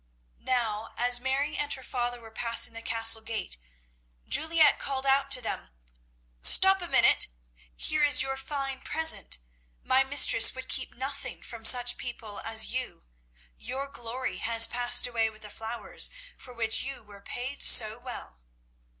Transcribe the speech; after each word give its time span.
Now, 0.39 0.95
as 0.97 1.19
Mary 1.19 1.55
and 1.55 1.71
her 1.73 1.83
father 1.83 2.19
were 2.19 2.31
passing 2.31 2.73
the 2.73 2.81
Castle 2.81 3.21
gate, 3.21 3.57
Juliette 4.27 4.79
called 4.79 5.05
out 5.05 5.29
to 5.29 5.41
them, 5.41 5.69
"Stop 6.41 6.81
a 6.81 6.87
minute. 6.87 7.27
Here 7.75 8.03
is 8.03 8.19
your 8.23 8.35
fine 8.35 8.81
present; 8.81 9.37
my 9.83 10.03
mistress 10.03 10.55
would 10.55 10.69
keep 10.69 10.95
nothing 10.95 11.43
from 11.43 11.65
such 11.65 11.97
people 11.97 12.39
as 12.39 12.65
you. 12.73 13.03
Your 13.59 13.87
glory 13.87 14.37
has 14.39 14.65
passed 14.65 15.05
away 15.05 15.29
with 15.29 15.43
the 15.43 15.51
flowers 15.51 16.09
for 16.35 16.51
which 16.51 16.81
you 16.81 17.03
were 17.03 17.21
paid 17.21 17.61
so 17.61 17.99
well." 17.99 18.41